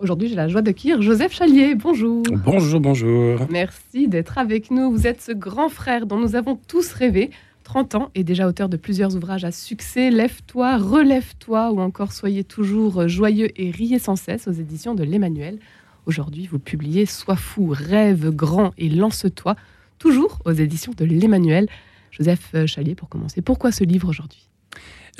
Aujourd'hui, 0.00 0.28
j'ai 0.28 0.34
la 0.34 0.48
joie 0.48 0.62
d'accueillir 0.62 1.02
Joseph 1.02 1.34
Chalier. 1.34 1.74
Bonjour. 1.74 2.22
Bonjour, 2.32 2.80
bonjour. 2.80 3.46
Merci 3.50 4.08
d'être 4.08 4.38
avec 4.38 4.70
nous. 4.70 4.90
Vous 4.90 5.06
êtes 5.06 5.20
ce 5.20 5.32
grand 5.32 5.68
frère 5.68 6.06
dont 6.06 6.16
nous 6.16 6.36
avons 6.36 6.56
tous 6.56 6.92
rêvé. 6.92 7.30
30 7.64 7.94
ans 7.96 8.10
et 8.14 8.24
déjà 8.24 8.48
auteur 8.48 8.70
de 8.70 8.78
plusieurs 8.78 9.14
ouvrages 9.14 9.44
à 9.44 9.52
succès. 9.52 10.10
Lève-toi, 10.10 10.78
relève-toi 10.78 11.70
ou 11.72 11.80
encore 11.80 12.12
Soyez 12.12 12.44
toujours 12.44 13.08
joyeux 13.08 13.48
et 13.60 13.70
riez 13.70 13.98
sans 13.98 14.16
cesse 14.16 14.48
aux 14.48 14.52
éditions 14.52 14.94
de 14.94 15.04
l'Emmanuel. 15.04 15.58
Aujourd'hui, 16.06 16.48
vous 16.50 16.58
publiez 16.58 17.04
Sois 17.04 17.36
fou, 17.36 17.68
rêve 17.70 18.30
grand 18.30 18.72
et 18.78 18.88
lance-toi, 18.88 19.54
toujours 19.98 20.38
aux 20.46 20.52
éditions 20.52 20.94
de 20.96 21.04
l'Emmanuel. 21.04 21.68
Joseph 22.10 22.54
Chalier, 22.64 22.94
pour 22.94 23.10
commencer, 23.10 23.42
pourquoi 23.42 23.70
ce 23.70 23.84
livre 23.84 24.08
aujourd'hui? 24.08 24.48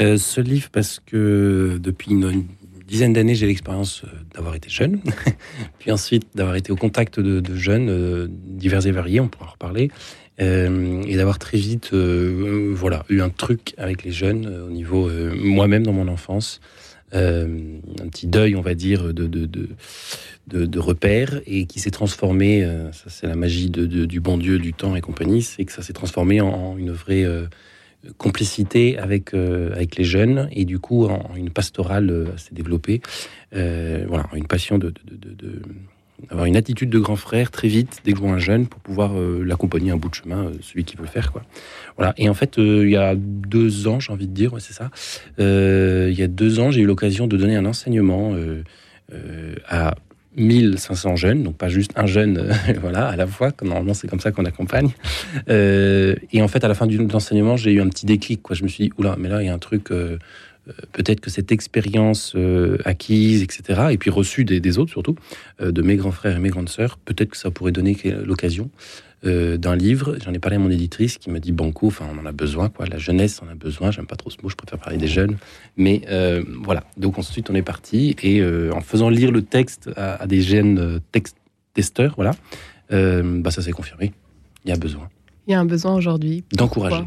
Euh, 0.01 0.17
Ce 0.17 0.41
livre, 0.41 0.71
parce 0.73 1.01
que 1.05 1.79
depuis 1.81 2.13
une, 2.13 2.47
dizaine 2.91 3.13
d'années, 3.13 3.35
j'ai 3.35 3.47
l'expérience 3.47 4.03
euh, 4.05 4.09
d'avoir 4.35 4.55
été 4.55 4.69
jeune, 4.69 5.01
puis 5.79 5.93
ensuite 5.93 6.27
d'avoir 6.35 6.57
été 6.57 6.73
au 6.73 6.77
contact 6.77 7.21
de, 7.21 7.55
jeunes 7.55 7.89
euh, 7.89 8.27
divers 8.31 8.87
et 8.87 8.91
variés, 8.91 9.21
on 9.21 9.29
pourra 9.29 9.47
en 9.47 9.53
reparler, 9.53 9.91
et 10.39 11.17
d'avoir 11.17 11.39
très 11.39 11.59
vite 11.59 11.93
voilà, 11.93 13.05
eu 13.11 13.21
un 13.21 13.29
truc 13.29 13.75
avec 13.77 14.05
les 14.05 14.11
jeunes 14.11 14.47
au 14.47 14.71
niveau 14.71 15.11
moi-même 15.35 15.83
dans 15.83 15.93
mon 15.93 16.09
enfance. 16.09 16.63
un 17.13 18.09
petit 18.11 18.27
deuil, 18.27 18.57
on 18.57 18.63
va 18.63 18.73
dire, 18.73 19.13
de, 19.13 19.27
de, 19.27 19.45
de, 19.45 20.65
de 20.65 20.79
repères 20.79 21.43
et 21.45 21.67
qui 21.67 21.79
s'est 21.79 21.91
transformé, 21.91 22.67
ça 22.93 23.11
c'est 23.11 23.27
la 23.27 23.37
magie 23.37 23.69
du 23.69 24.21
bon 24.21 24.39
Dieu, 24.39 24.59
du 24.59 24.73
temps 24.73 24.97
et 24.97 25.03
compagnie, 25.03 25.43
c'est 25.43 25.67
que 25.67 25.73
ça 25.73 25.83
s'est 25.83 25.93
transformé 25.93 26.41
en, 26.41 26.79
une 26.79 26.93
vraie 26.93 27.27
complicité 28.17 28.99
avec, 28.99 29.35
euh, 29.35 29.73
avec 29.73 29.97
les 29.97 30.05
jeunes 30.05 30.49
et 30.53 30.65
du 30.65 30.79
coup 30.79 31.07
en, 31.07 31.35
une 31.37 31.51
pastorale 31.51 32.11
euh, 32.11 32.35
assez 32.35 32.55
développée. 32.55 33.01
Euh, 33.55 34.05
voilà, 34.09 34.27
une 34.35 34.47
passion 34.47 34.79
de, 34.79 34.93
avoir 36.29 36.47
une 36.47 36.57
attitude 36.57 36.91
de 36.91 36.99
grand 36.99 37.17
frère 37.17 37.51
très 37.51 37.69
vite 37.69 38.01
dès 38.05 38.13
que 38.13 38.23
un 38.23 38.39
jeune 38.39 38.67
pour 38.67 38.81
pouvoir 38.81 39.13
l'accompagner 39.15 39.91
un 39.91 39.97
bout 39.97 40.11
de 40.11 40.15
chemin, 40.15 40.53
celui 40.61 40.85
qui 40.85 40.97
veut 40.97 41.03
le 41.03 41.09
faire. 41.09 41.33
Quoi. 41.33 41.43
Voilà. 41.97 42.13
Et 42.19 42.29
en 42.29 42.35
fait, 42.35 42.59
il 42.59 42.91
y 42.91 42.97
a 42.97 43.15
deux 43.17 43.89
ans, 43.89 44.01
j'ai 44.01 44.13
envie 44.13 44.29
de 44.29 44.35
dire, 44.35 44.53
c'est 44.59 44.75
ça, 44.75 44.91
il 45.39 46.13
y 46.13 46.23
a 46.23 46.29
deux 46.29 46.61
ans, 46.61 46.71
j'ai 46.71 46.83
eu 46.83 46.87
l'occasion 46.87 47.27
de 47.27 47.39
donner 47.39 47.57
un 47.57 47.65
enseignement 47.65 48.37
à 49.67 49.95
1500 50.37 51.17
jeunes, 51.17 51.43
donc 51.43 51.57
pas 51.57 51.69
juste 51.69 51.93
un 51.97 52.07
jeune, 52.07 52.39
euh, 52.39 52.53
voilà, 52.81 53.09
à 53.09 53.17
la 53.17 53.27
fois. 53.27 53.51
Normalement, 53.63 53.95
c'est 53.95 54.09
comme 54.09 54.21
ça 54.21 54.31
qu'on 54.31 54.45
accompagne. 54.45 54.91
Euh, 55.49 56.15
et 56.33 56.43
en 56.43 56.49
fait, 56.49 56.65
à 56.65 56.69
la 56.69 56.75
fin 56.75 56.87
du 56.87 56.99
l'enseignement, 56.99 57.57
j'ai 57.57 57.73
eu 57.73 57.81
un 57.81 57.89
petit 57.89 58.07
déclic. 58.07 58.43
Quoi. 58.43 58.55
Je 58.55 58.63
me 58.63 58.69
suis 58.69 58.85
dit, 58.85 58.93
oula, 58.99 59.17
mais 59.19 59.29
là, 59.29 59.43
il 59.43 59.47
y 59.47 59.49
a 59.49 59.55
un 59.55 59.59
truc. 59.59 59.91
Euh, 59.91 60.19
peut-être 60.93 61.21
que 61.21 61.31
cette 61.31 61.53
expérience 61.53 62.37
acquise, 62.85 63.43
etc., 63.43 63.89
et 63.91 63.99
puis 63.99 64.11
reçue 64.11 64.45
des, 64.45 64.79
autres 64.79 64.91
surtout, 64.91 65.17
de 65.61 65.83
mes 65.83 65.97
grands 65.97 66.13
frères 66.13 66.37
et 66.37 66.41
mes 66.41 66.51
grandes 66.51 66.69
sœurs, 66.69 66.99
peut-être 66.99 67.31
que 67.31 67.37
ça 67.37 67.51
pourrait 67.51 67.73
donner 67.73 67.97
l'occasion 68.25 68.71
euh, 69.27 69.59
d'un 69.59 69.77
livre. 69.77 70.17
J'en 70.25 70.33
ai 70.33 70.39
parlé 70.39 70.57
à 70.57 70.59
mon 70.59 70.71
éditrice 70.71 71.19
qui 71.19 71.29
me 71.29 71.41
dit 71.41 71.53
Banco, 71.53 71.89
enfin, 71.89 72.07
on 72.11 72.19
en 72.19 72.25
a 72.25 72.33
besoin, 72.33 72.71
quoi. 72.71 72.87
La 72.87 72.97
jeunesse 72.97 73.43
en 73.43 73.49
a 73.51 73.55
besoin. 73.55 73.91
J'aime 73.91 74.07
pas 74.07 74.17
trop 74.17 74.31
ce 74.31 74.39
mot, 74.43 74.49
je 74.49 74.57
préfère 74.57 74.79
parler 74.79 74.97
des 74.97 75.09
jeunes. 75.09 75.37
Mais 75.77 76.01
euh, 76.09 76.43
voilà. 76.65 76.85
Donc 76.97 77.19
ensuite, 77.19 77.51
on 77.51 77.55
est 77.55 77.61
parti 77.61 78.17
et 78.23 78.41
euh, 78.41 78.73
en 78.73 78.81
faisant 78.81 79.11
lire 79.11 79.31
le 79.31 79.43
texte 79.43 79.91
à, 79.95 80.27
des 80.27 80.41
jeunes 80.41 81.01
texte 81.13 81.37
testeurs, 81.75 82.15
voilà, 82.17 82.31
bah, 82.91 83.51
ça 83.51 83.61
s'est 83.61 83.73
confirmé. 83.73 84.15
Il 84.65 84.71
y 84.71 84.73
a 84.73 84.77
besoin. 84.77 85.11
Il 85.47 85.51
y 85.51 85.55
a 85.55 85.61
un 85.61 85.67
besoin 85.67 85.95
aujourd'hui. 85.95 86.43
D'encourager. 86.55 87.05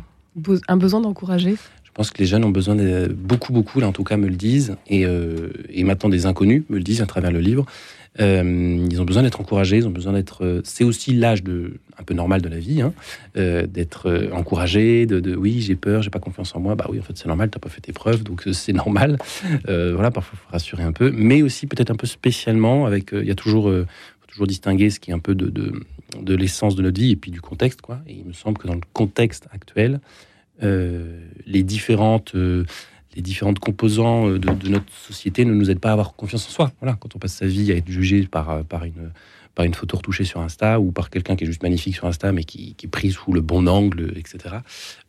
Un 0.67 0.77
besoin 0.77 1.01
d'encourager? 1.01 1.55
Je 1.93 1.97
pense 1.97 2.09
que 2.09 2.17
les 2.17 2.25
jeunes 2.25 2.43
ont 2.43 2.49
besoin 2.49 2.73
de 2.75 3.07
beaucoup, 3.07 3.53
beaucoup, 3.53 3.79
là 3.79 3.87
en 3.87 3.91
tout 3.91 4.03
cas 4.03 4.17
me 4.17 4.27
le 4.27 4.35
disent, 4.35 4.77
et, 4.87 5.05
et 5.69 5.83
maintenant 5.83 6.09
des 6.09 6.25
inconnus 6.25 6.63
me 6.69 6.77
le 6.77 6.83
disent 6.83 7.03
à 7.03 7.05
travers 7.05 7.31
le 7.31 7.39
livre. 7.39 7.67
Euh, 8.19 8.87
ils 8.91 9.01
ont 9.01 9.05
besoin 9.05 9.23
d'être 9.23 9.41
encouragés, 9.41 9.77
ils 9.77 9.87
ont 9.87 9.91
besoin 9.91 10.13
d'être. 10.13 10.43
Euh, 10.43 10.61
c'est 10.63 10.83
aussi 10.83 11.13
l'âge 11.13 11.43
de 11.43 11.79
un 11.97 12.03
peu 12.03 12.13
normal 12.13 12.41
de 12.41 12.49
la 12.49 12.59
vie, 12.59 12.81
hein, 12.81 12.93
euh, 13.37 13.65
d'être 13.65 14.29
encouragé, 14.33 15.05
de, 15.05 15.35
oui 15.35 15.61
j'ai 15.61 15.75
peur, 15.75 16.01
j'ai 16.01 16.09
pas 16.09 16.19
confiance 16.19 16.55
en 16.55 16.59
moi. 16.59 16.75
Bah 16.75 16.85
oui, 16.89 16.99
en 16.99 17.03
fait 17.03 17.17
c'est 17.17 17.27
normal, 17.27 17.49
t'as 17.49 17.59
pas 17.59 17.69
fait 17.69 17.81
tes 17.81 17.93
preuves, 17.93 18.23
donc 18.23 18.47
c'est 18.51 18.73
normal. 18.73 19.17
voilà, 19.65 20.11
parfois 20.11 20.37
faut 20.37 20.51
rassurer 20.51 20.83
un 20.83 20.91
peu, 20.91 21.11
mais 21.11 21.41
aussi 21.41 21.67
peut-être 21.67 21.91
un 21.91 21.95
peu 21.95 22.07
spécialement 22.07 22.85
avec. 22.85 23.11
Il 23.13 23.25
y 23.25 23.31
a 23.31 23.35
toujours 23.35 23.71
toujours 24.27 24.47
distinguer 24.47 24.89
ce 24.89 24.99
qui 24.99 25.11
est 25.11 25.13
un 25.13 25.19
peu 25.19 25.35
de, 25.35 25.47
de, 25.49 25.73
de 26.19 26.35
l'essence 26.35 26.75
de 26.75 26.81
notre 26.81 26.99
vie 26.99 27.11
et 27.11 27.15
puis 27.15 27.29
du 27.29 27.41
contexte, 27.41 27.81
quoi. 27.81 27.99
Et 28.07 28.13
il 28.13 28.25
me 28.25 28.33
semble 28.33 28.57
que 28.57 28.67
dans 28.67 28.73
le 28.73 28.81
contexte 28.93 29.47
actuel, 29.51 29.99
les 30.61 31.63
différentes 31.63 32.35
les 33.15 33.21
différentes 33.21 33.59
composants 33.59 34.29
euh, 34.29 34.39
de, 34.39 34.69
notre 34.69 34.91
société 34.93 35.45
ne 35.45 35.53
nous 35.53 35.69
aident 35.69 35.79
pas 35.79 35.89
à 35.89 35.93
avoir 35.93 36.15
confiance 36.15 36.47
en 36.47 36.51
soi. 36.51 36.71
Voilà, 36.81 36.97
quand 36.99 37.15
on 37.15 37.19
passe 37.19 37.33
sa 37.33 37.45
vie 37.45 37.71
à 37.71 37.75
être 37.75 37.89
jugé 37.89 38.25
par, 38.27 38.49
euh, 38.49 38.63
par, 38.63 38.83
une, 38.85 39.11
par 39.55 39.65
une 39.65 39.73
photo 39.73 39.97
retouchée 39.97 40.23
sur 40.23 40.41
Insta 40.41 40.79
ou 40.79 40.91
par 40.91 41.09
quelqu'un 41.09 41.35
qui 41.35 41.43
est 41.43 41.47
juste 41.47 41.63
magnifique 41.63 41.95
sur 41.95 42.05
Insta 42.05 42.31
mais 42.31 42.43
qui, 42.43 42.75
qui 42.75 42.87
est 42.87 42.89
pris 42.89 43.11
sous 43.11 43.33
le 43.33 43.41
bon 43.41 43.67
angle, 43.67 44.13
etc. 44.15 44.55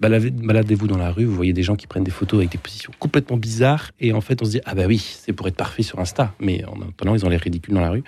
Baladez-vous 0.00 0.86
dans 0.86 0.98
la 0.98 1.10
rue, 1.10 1.24
vous 1.24 1.34
voyez 1.34 1.52
des 1.52 1.62
gens 1.62 1.76
qui 1.76 1.86
prennent 1.86 2.04
des 2.04 2.10
photos 2.10 2.38
avec 2.38 2.50
des 2.50 2.58
positions 2.58 2.92
complètement 2.98 3.36
bizarres 3.36 3.92
et 4.00 4.12
en 4.12 4.20
fait 4.20 4.42
on 4.42 4.44
se 4.44 4.50
dit 4.50 4.60
ah 4.64 4.74
bah 4.74 4.84
oui 4.86 4.98
c'est 4.98 5.32
pour 5.32 5.48
être 5.48 5.56
parfait 5.56 5.82
sur 5.82 5.98
Insta, 5.98 6.34
mais 6.40 6.64
en 6.64 6.80
attendant 6.82 7.14
ils 7.14 7.24
ont 7.24 7.28
l'air 7.28 7.40
ridicules 7.40 7.74
dans 7.74 7.80
la 7.80 7.90
rue. 7.90 8.04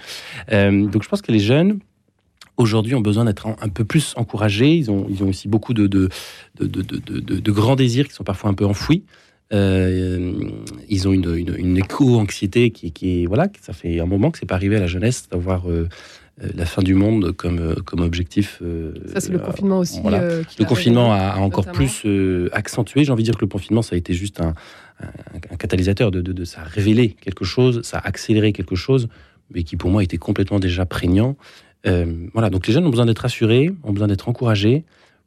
Euh, 0.53 0.87
donc 0.87 1.03
je 1.03 1.09
pense 1.09 1.23
que 1.23 1.33
les 1.33 1.41
jeunes 1.41 1.81
aujourd'hui 2.57 2.95
ont 2.95 3.01
besoin 3.01 3.25
d'être 3.25 3.47
un, 3.47 3.69
peu 3.69 3.85
plus 3.85 4.15
encouragés. 4.17 4.75
Ils 4.75 4.91
ont, 4.91 5.07
ils 5.09 5.23
ont 5.23 5.29
aussi 5.29 5.49
beaucoup 5.49 5.75
de, 5.75 5.87
de, 5.87 6.09
de, 6.59 6.67
de, 6.67 7.53
grands 7.53 7.77
désirs 7.77 8.09
qui 8.09 8.15
sont 8.15 8.25
parfois 8.25 8.51
un 8.51 8.55
peu 8.55 8.65
enfouis. 8.65 9.05
Euh, 9.53 10.33
ils 10.89 11.07
ont 11.07 11.13
une, 11.13 11.55
une, 11.57 11.77
éco-anxiété 11.77 12.71
qui, 12.71 12.91
qui, 12.91 13.23
est 13.23 13.27
voilà, 13.27 13.49
ça 13.61 13.73
fait 13.73 14.01
un 14.01 14.07
moment 14.07 14.33
que 14.33 14.39
c'est 14.39 14.47
pas 14.47 14.57
arrivé 14.57 14.77
à 14.77 14.81
la 14.81 14.89
jeunesse 14.89 15.29
d'avoir 15.31 15.71
euh, 15.71 15.89
euh, 16.43 16.49
la 16.57 16.67
fin 16.67 16.83
du 16.83 16.95
monde 16.95 17.31
comme 17.31 17.77
comme 17.85 18.01
objectif. 18.01 18.61
ça 19.15 19.21
c'est 19.21 19.31
le 19.31 19.39
confinement 19.39 19.79
aussi. 19.79 20.01
le 20.03 20.65
confinement 20.65 21.13
a, 21.13 21.37
encore 21.37 21.67
plus 21.67 22.05
accentué. 22.53 23.05
J'ai 23.05 23.13
envie 23.13 23.23
de 23.23 23.29
dire 23.29 23.37
que 23.37 23.45
le 23.45 23.51
confinement 23.51 23.83
ça 23.83 23.95
a 23.95 23.99
été 23.99 24.15
juste 24.15 24.41
un, 24.41 24.55
un, 25.01 25.57
catalyseur 25.57 26.11
de, 26.11 26.21
de, 26.21 26.45
ça 26.45 26.63
a 26.63 26.65
révélé 26.65 27.11
quelque 27.11 27.45
chose, 27.45 27.83
ça 27.83 27.99
a 27.99 28.09
accéléré 28.09 28.53
quelque 28.53 28.75
chose, 28.75 29.09
mais 29.55 29.63
qui 29.63 29.77
pour 29.77 29.91
moi 29.91 30.03
était 30.03 30.19
complètement 30.19 30.59
déjà 30.59 30.87
prégnant. 30.87 31.37
Voilà, 32.33 32.51
donc 32.51 32.67
les 32.67 32.73
jeunes 32.73 32.87
ont 32.87 32.91
besoin 32.91 33.07
d'être 33.07 33.25
assurés, 33.25 33.71
ont 33.83 33.93
besoin 33.93 34.09
d'être 34.09 34.29
encouragés 34.29 34.85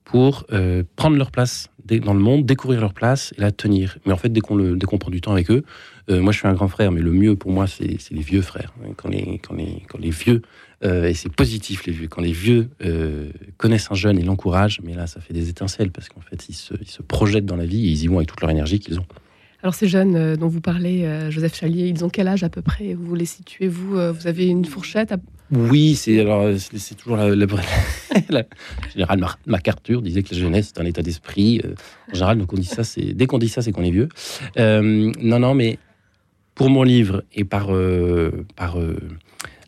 pour 0.09 0.45
euh, 0.51 0.83
prendre 0.95 1.17
leur 1.17 1.29
place 1.29 1.69
dans 1.85 2.13
le 2.13 2.19
monde, 2.19 2.45
découvrir 2.45 2.81
leur 2.81 2.93
place 2.93 3.33
et 3.37 3.41
la 3.41 3.51
tenir. 3.51 3.97
Mais 4.05 4.13
en 4.13 4.17
fait, 4.17 4.29
dès 4.29 4.41
qu'on 4.41 4.77
qu'on 4.77 4.97
prend 4.97 5.11
du 5.11 5.21
temps 5.21 5.31
avec 5.31 5.49
eux, 5.51 5.63
euh, 6.09 6.19
moi 6.19 6.31
je 6.31 6.39
suis 6.39 6.47
un 6.47 6.53
grand 6.53 6.67
frère, 6.67 6.91
mais 6.91 7.01
le 7.01 7.11
mieux 7.11 7.35
pour 7.35 7.51
moi, 7.51 7.67
c'est 7.67 8.11
les 8.11 8.21
vieux 8.21 8.41
frères. 8.41 8.73
Quand 8.97 9.09
les, 9.09 9.39
quand 9.39 9.53
les, 9.53 9.83
quand 9.87 9.99
les 9.99 10.09
vieux, 10.09 10.41
euh, 10.83 11.07
et 11.07 11.13
c'est 11.13 11.31
positif 11.31 11.85
les 11.85 11.93
vieux, 11.93 12.07
quand 12.07 12.21
les 12.21 12.31
vieux 12.31 12.69
connaissent 13.57 13.91
un 13.91 13.95
jeune 13.95 14.17
et 14.17 14.23
l'encouragent, 14.23 14.81
mais 14.83 14.93
là 14.93 15.05
ça 15.05 15.21
fait 15.21 15.33
des 15.33 15.49
étincelles 15.49 15.91
parce 15.91 16.09
qu'en 16.09 16.21
fait 16.21 16.49
ils 16.49 16.55
se, 16.55 16.73
ils 16.81 16.89
se 16.89 17.03
projettent 17.03 17.45
dans 17.45 17.57
la 17.57 17.65
vie 17.65 17.87
et 17.87 17.91
ils 17.91 18.03
y 18.03 18.07
vont 18.07 18.17
avec 18.17 18.29
toute 18.29 18.41
leur 18.41 18.49
énergie 18.49 18.79
qu'ils 18.79 18.99
ont. 18.99 19.05
Alors 19.61 19.73
ces 19.73 19.87
jeunes 19.87 20.35
dont 20.37 20.47
vous 20.47 20.61
parlez, 20.61 21.27
Joseph 21.29 21.55
Chalier, 21.55 21.87
ils 21.87 22.03
ont 22.03 22.09
quel 22.09 22.27
âge 22.27 22.43
à 22.43 22.49
peu 22.49 22.61
près? 22.61 22.93
Vous 22.93 23.13
les 23.13 23.25
situez, 23.25 23.67
vous 23.67 23.91
Vous 23.91 24.27
avez 24.27 24.47
une 24.47 24.65
fourchette 24.65 25.11
oui, 25.51 25.95
c'est 25.95 26.19
alors 26.19 26.47
c'est 26.59 26.95
toujours 26.95 27.17
la, 27.17 27.35
la, 27.35 27.45
la, 28.29 28.43
général 28.93 29.25
MacArthur 29.47 30.01
disait 30.01 30.21
que 30.21 30.33
la 30.33 30.39
jeunesse 30.39 30.73
est 30.75 30.79
un 30.79 30.85
état 30.85 31.01
d'esprit. 31.01 31.59
Euh, 31.65 31.73
en 32.11 32.13
général, 32.13 32.37
dès 32.37 32.45
qu'on 33.25 33.37
dit 33.39 33.49
ça, 33.49 33.61
c'est 33.63 33.71
qu'on 33.71 33.83
est 33.83 33.91
vieux. 33.91 34.09
Euh, 34.57 35.11
non, 35.19 35.39
non, 35.39 35.55
mais 35.55 35.79
pour 36.53 36.69
mon 36.69 36.83
livre 36.83 37.23
et 37.33 37.45
par 37.45 37.73
euh, 37.73 38.45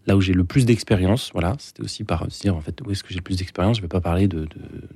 là 0.06 0.16
où 0.16 0.22
j'ai 0.22 0.34
le 0.34 0.44
plus 0.44 0.66
d'expérience, 0.66 1.32
voilà, 1.34 1.56
c'était 1.58 1.82
aussi 1.82 2.04
par 2.04 2.28
dire 2.28 2.56
en 2.56 2.62
fait 2.62 2.80
où 2.86 2.92
est-ce 2.92 3.04
que 3.04 3.10
j'ai 3.10 3.18
le 3.18 3.24
plus 3.24 3.38
d'expérience? 3.38 3.78
Je 3.78 3.82
ne 3.82 3.86
vais 3.86 3.90
pas 3.90 4.02
parler 4.02 4.28
de, 4.28 4.48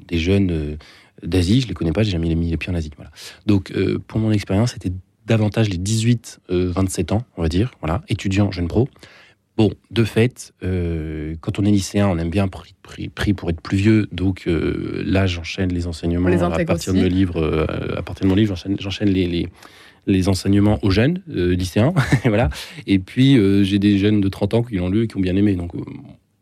des 0.08 0.20
jeunes 0.20 0.78
d'Asie, 1.24 1.62
je 1.62 1.68
les 1.68 1.74
connais 1.74 1.94
pas, 1.94 2.04
j'ai 2.04 2.12
jamais 2.12 2.34
mis 2.36 2.52
les 2.52 2.58
pieds 2.58 2.72
en 2.72 2.76
Asie, 2.76 2.92
voilà. 2.96 3.12
Donc 3.48 3.74
pour 4.08 4.20
mon 4.20 4.32
expérience, 4.32 4.74
c'était 4.74 4.92
davantage 5.26 5.70
les 5.70 5.78
18-27 5.80 7.14
ans, 7.14 7.24
on 7.38 7.42
va 7.42 7.50
dire, 7.50 7.72
voilà, 7.82 8.04
étudiants, 8.08 8.52
jeunes 8.52 8.68
pros. 8.68 8.88
Bon, 9.58 9.72
de 9.90 10.04
fait, 10.04 10.54
euh, 10.64 11.36
quand 11.40 11.60
on 11.60 11.66
est 11.66 11.72
lycéen, 11.72 12.10
on 12.10 12.18
aime 12.18 12.30
bien 12.30 12.50
pris, 12.50 12.76
pour 13.34 13.50
être 13.50 13.62
plus 13.62 13.78
vieux. 13.78 14.08
Donc 14.12 14.48
euh, 14.48 15.02
là, 15.06 15.28
j'enchaîne 15.28 15.72
les 15.72 15.88
enseignements 15.88 16.28
à 16.28 16.66
partir 16.66 16.94
de 16.94 17.00
mon 17.00 17.06
livre. 17.06 17.38
Euh, 17.38 17.96
à 17.98 18.02
partir 18.02 18.26
de 18.26 18.30
mon 18.30 18.36
livre, 18.36 18.56
j'enchaîne 18.80 19.10
les, 19.10 19.50
les, 20.08 20.28
enseignements 20.28 20.78
aux 20.84 20.90
jeunes 20.90 21.22
lycéens, 21.28 21.94
voilà. 22.26 22.50
Et 22.86 23.00
puis 23.00 23.38
j'ai 23.64 23.80
des 23.80 23.98
jeunes 23.98 24.20
de 24.20 24.28
30 24.28 24.54
ans 24.56 24.64
qui 24.64 24.76
l'ont 24.76 24.90
lu 24.90 25.04
et 25.04 25.08
qui 25.08 25.16
ont 25.16 25.22
bien 25.22 25.38
aimé. 25.38 25.56
Donc 25.56 25.72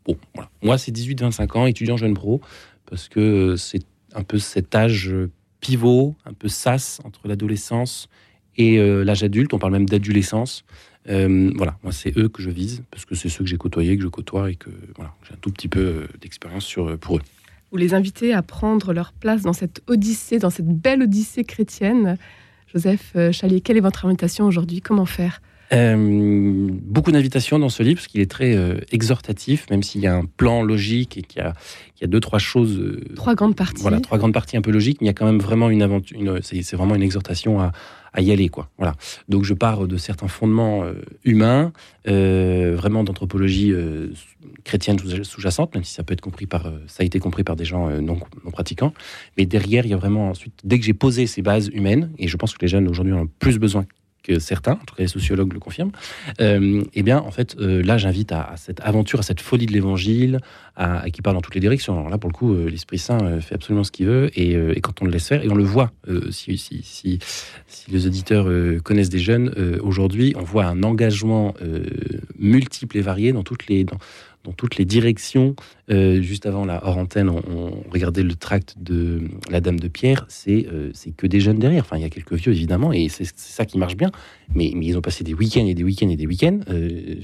bon, 0.04 0.16
voilà. 0.34 0.50
Moi, 0.62 0.76
c'est 0.76 0.92
18-25 0.92 1.58
ans, 1.58 1.66
étudiant 1.66 1.96
jeune 1.96 2.14
pro, 2.14 2.40
parce 2.86 3.08
que 3.08 3.54
c'est 3.54 3.84
un 4.14 4.24
peu 4.24 4.38
cet 4.38 4.74
âge 4.74 5.14
pivot, 5.60 6.16
un 6.26 6.32
peu 6.32 6.48
sas 6.48 7.00
entre 7.04 7.28
l'adolescence 7.28 8.08
et 8.56 8.76
l'âge 9.04 9.22
adulte. 9.22 9.54
On 9.54 9.58
parle 9.60 9.72
même 9.72 9.88
d'adolescence. 9.88 10.64
Euh, 11.08 11.52
voilà, 11.56 11.76
moi 11.82 11.92
c'est 11.92 12.16
eux 12.16 12.28
que 12.28 12.40
je 12.40 12.50
vise 12.50 12.82
parce 12.90 13.04
que 13.04 13.14
c'est 13.14 13.28
ceux 13.28 13.44
que 13.44 13.50
j'ai 13.50 13.58
côtoyés, 13.58 13.96
que 13.96 14.02
je 14.02 14.08
côtoie 14.08 14.50
et 14.50 14.54
que 14.54 14.70
voilà, 14.96 15.12
j'ai 15.26 15.34
un 15.34 15.38
tout 15.40 15.50
petit 15.50 15.68
peu 15.68 15.80
euh, 15.80 16.06
d'expérience 16.20 16.64
sur 16.64 16.88
euh, 16.88 16.96
pour 16.96 17.18
eux. 17.18 17.22
Vous 17.70 17.76
les 17.76 17.92
invitez 17.92 18.32
à 18.32 18.42
prendre 18.42 18.92
leur 18.92 19.12
place 19.12 19.42
dans 19.42 19.52
cette 19.52 19.82
odyssée, 19.86 20.38
dans 20.38 20.50
cette 20.50 20.68
belle 20.68 21.02
odyssée 21.02 21.44
chrétienne. 21.44 22.16
Joseph 22.72 23.16
Chalier, 23.32 23.60
quelle 23.60 23.76
est 23.76 23.80
votre 23.80 24.04
invitation 24.06 24.46
aujourd'hui? 24.46 24.80
Comment 24.80 25.06
faire? 25.06 25.40
Euh, 25.72 26.68
beaucoup 26.70 27.10
d'invitations 27.10 27.58
dans 27.58 27.68
ce 27.68 27.82
livre, 27.82 27.96
parce 27.96 28.06
qu'il 28.06 28.20
est 28.20 28.30
très 28.30 28.54
euh, 28.54 28.78
exhortatif, 28.92 29.68
même 29.70 29.82
s'il 29.82 30.02
y 30.02 30.06
a 30.06 30.14
un 30.14 30.24
plan 30.24 30.62
logique 30.62 31.16
et 31.16 31.22
qu'il 31.22 31.42
y 31.42 31.44
a, 31.44 31.54
y 32.00 32.04
a 32.04 32.06
deux, 32.06 32.20
trois 32.20 32.38
choses. 32.38 32.78
Euh, 32.78 33.00
trois 33.16 33.34
grandes 33.34 33.56
parties. 33.56 33.82
Voilà, 33.82 34.00
trois 34.00 34.18
grandes 34.18 34.34
parties 34.34 34.56
un 34.56 34.62
peu 34.62 34.70
logiques, 34.70 35.00
mais 35.00 35.06
il 35.06 35.08
y 35.08 35.10
a 35.10 35.14
quand 35.14 35.26
même 35.26 35.40
vraiment 35.40 35.70
une 35.70 35.82
aventure. 35.82 36.18
C'est 36.42 36.74
vraiment 36.74 36.94
une 36.94 37.02
exhortation 37.02 37.60
à, 37.60 37.72
à, 38.14 38.20
y 38.22 38.32
aller, 38.32 38.48
quoi. 38.48 38.70
Voilà. 38.78 38.94
Donc 39.28 39.44
je 39.44 39.52
pars 39.52 39.86
de 39.86 39.96
certains 39.96 40.28
fondements 40.28 40.84
humains, 41.24 41.72
vraiment 42.06 43.04
d'anthropologie 43.04 43.74
chrétienne 44.64 44.98
sous-jacente, 44.98 45.74
même 45.74 45.84
si 45.84 45.92
ça 45.92 46.02
peut 46.02 46.14
être 46.14 46.20
compris 46.20 46.46
par, 46.46 46.72
ça 46.86 47.02
a 47.02 47.04
été 47.04 47.18
compris 47.18 47.44
par 47.44 47.56
des 47.56 47.64
gens 47.64 47.90
non, 48.00 48.18
non 48.44 48.50
pratiquants. 48.50 48.94
Mais 49.36 49.46
derrière, 49.46 49.84
il 49.84 49.90
y 49.90 49.94
a 49.94 49.96
vraiment 49.96 50.30
ensuite, 50.30 50.60
dès 50.64 50.78
que 50.78 50.84
j'ai 50.84 50.94
posé 50.94 51.26
ces 51.26 51.42
bases 51.42 51.68
humaines, 51.72 52.10
et 52.18 52.28
je 52.28 52.36
pense 52.36 52.54
que 52.54 52.62
les 52.62 52.68
jeunes 52.68 52.88
aujourd'hui 52.88 53.12
ont 53.12 53.28
plus 53.38 53.58
besoin 53.58 53.84
que 54.24 54.38
certains, 54.40 54.72
en 54.72 54.84
tout 54.84 54.96
cas 54.96 55.02
les 55.02 55.08
sociologues 55.08 55.52
le 55.52 55.60
confirment, 55.60 55.92
euh, 56.40 56.82
eh 56.94 57.02
bien, 57.02 57.18
en 57.18 57.30
fait, 57.30 57.56
euh, 57.60 57.82
là, 57.82 57.98
j'invite 57.98 58.32
à, 58.32 58.54
cette 58.56 58.80
aventure, 58.80 59.20
à 59.20 59.22
cette 59.22 59.40
folie 59.40 59.66
de 59.66 59.72
l'évangile, 59.72 60.40
à, 60.76 61.08
qui 61.10 61.22
parle 61.22 61.36
dans 61.36 61.42
toutes 61.42 61.54
les 61.54 61.60
directions. 61.60 61.96
Alors 61.96 62.08
là, 62.08 62.18
pour 62.18 62.30
le 62.30 62.34
coup, 62.34 62.52
euh, 62.52 62.68
l'Esprit 62.68 62.98
Saint 62.98 63.40
fait 63.40 63.54
absolument 63.54 63.84
ce 63.84 63.92
qu'il 63.92 64.06
veut, 64.06 64.30
et, 64.34 64.80
quand 64.80 65.02
on 65.02 65.04
le 65.04 65.12
laisse 65.12 65.28
faire, 65.28 65.44
et 65.44 65.48
on 65.48 65.54
le 65.54 65.62
voit, 65.62 65.92
si, 66.30 66.58
si, 66.58 67.18
les 67.88 68.06
auditeurs 68.06 68.48
connaissent 68.82 69.10
des 69.10 69.18
jeunes, 69.18 69.78
aujourd'hui, 69.82 70.34
on 70.36 70.42
voit 70.42 70.64
un 70.64 70.82
engagement 70.82 71.54
multiple 72.38 72.96
et 72.98 73.02
varié 73.02 73.32
dans 73.32 73.42
toutes 73.42 73.66
les, 73.68 73.86
dans 74.44 74.52
toutes 74.52 74.76
les 74.76 74.84
directions. 74.84 75.56
Euh, 75.90 76.22
juste 76.22 76.46
avant 76.46 76.64
la 76.64 76.86
hors 76.86 76.98
antenne, 76.98 77.28
on, 77.28 77.82
regardait 77.90 78.22
le 78.22 78.34
tract 78.34 78.76
de 78.78 79.22
la 79.50 79.60
Dame 79.60 79.80
de 79.80 79.88
Pierre. 79.88 80.26
C'est 80.28 80.66
euh, 80.72 80.90
c'est 80.94 81.10
que 81.10 81.26
des 81.26 81.40
jeunes 81.40 81.58
derrière. 81.58 81.82
Enfin, 81.82 81.96
il 81.96 82.02
y 82.02 82.06
a 82.06 82.10
quelques 82.10 82.34
vieux 82.34 82.52
évidemment, 82.52 82.92
et 82.92 83.08
c'est 83.08 83.26
ça 83.36 83.64
qui 83.64 83.78
marche 83.78 83.96
bien. 83.96 84.10
Mais, 84.54 84.72
mais, 84.74 84.86
ils 84.86 84.96
ont 84.96 85.00
passé 85.00 85.24
des 85.24 85.34
week-ends 85.34 85.66
et 85.66 85.74
des 85.74 85.82
week-ends 85.82 86.08
et 86.08 86.16
des 86.16 86.26
week-ends. 86.26 86.60
Euh, 86.70 87.16